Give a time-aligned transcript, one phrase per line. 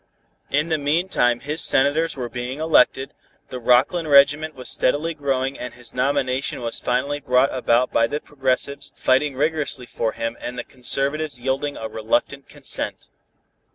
[0.49, 3.13] In the meantime his senators were being elected,
[3.49, 8.19] the Rockland sentiment was steadily growing and his nomination was finally brought about by the
[8.19, 13.09] progressives fighting vigorously for him and the conservatives yielding a reluctant consent.